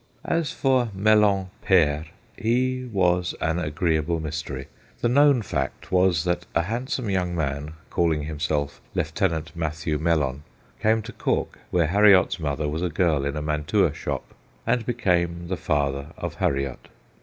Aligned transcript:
As 0.25 0.51
for 0.51 0.89
Mellon 0.95 1.51
pere, 1.61 2.05
he 2.35 2.89
was 2.91 3.35
an 3.39 3.59
agreeable 3.59 4.19
mystery. 4.19 4.65
The 5.01 5.07
known 5.09 5.43
fact 5.43 5.91
was 5.91 6.23
that 6.23 6.47
a 6.55 6.63
handsome 6.63 7.07
young 7.11 7.35
man, 7.35 7.73
calling 7.91 8.23
himself 8.23 8.81
Lieutenant 8.95 9.55
Mathew 9.55 9.99
Mellon, 9.99 10.41
came 10.79 11.03
to 11.03 11.13
Cork, 11.13 11.59
where 11.69 11.85
Harriot's 11.85 12.39
mother 12.39 12.67
was 12.67 12.81
a 12.81 12.89
girl 12.89 13.23
in 13.25 13.35
a 13.37 13.43
mantua 13.43 13.93
shop, 13.93 14.33
and 14.65 14.87
became 14.87 15.49
the 15.49 15.55
father 15.55 16.07
of 16.17 16.33
Harriot. 16.33 16.87